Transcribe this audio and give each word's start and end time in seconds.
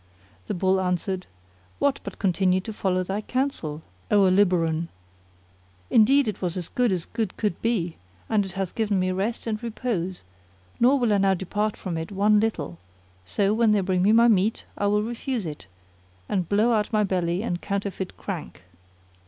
The 0.47 0.55
Bull 0.55 0.81
answered, 0.81 1.27
"What 1.77 1.99
but 2.03 2.17
continue 2.17 2.59
to 2.61 2.73
follow 2.73 3.03
thy 3.03 3.21
counsel, 3.21 3.83
O 4.09 4.21
Aliboron? 4.25 4.87
Indeed 5.91 6.27
it 6.27 6.41
was 6.41 6.57
as 6.57 6.69
good 6.69 6.91
as 6.91 7.05
good 7.05 7.37
could 7.37 7.61
be 7.61 7.97
and 8.27 8.43
it 8.43 8.53
hath 8.53 8.73
given 8.73 8.99
me 8.99 9.11
rest 9.11 9.45
and 9.45 9.61
repose; 9.61 10.23
nor 10.79 10.97
will 10.97 11.13
I 11.13 11.19
now 11.19 11.35
depart 11.35 11.77
from 11.77 11.99
it 11.99 12.11
one 12.11 12.41
tittle: 12.41 12.79
so, 13.25 13.53
when 13.53 13.73
they 13.73 13.81
bring 13.81 14.01
me 14.01 14.11
my 14.11 14.27
meat, 14.27 14.65
I 14.75 14.87
will 14.87 15.03
refuse 15.03 15.45
it 15.45 15.67
and 16.27 16.49
blow 16.49 16.73
out 16.73 16.91
my 16.91 17.03
belly 17.03 17.43
and 17.43 17.61
counterfeit 17.61 18.17
crank." 18.17 18.63